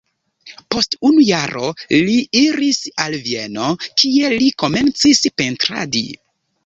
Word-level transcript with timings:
Post 0.75 0.95
unu 1.09 1.25
jaro 1.25 1.67
li 2.07 2.15
iris 2.41 2.79
al 3.05 3.17
Vieno, 3.27 3.69
kie 4.03 4.33
li 4.39 4.49
komencis 4.65 5.23
pentradi. 5.43 6.05